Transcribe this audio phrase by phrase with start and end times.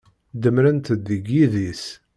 [0.41, 1.85] Demmrent-d deg yidis.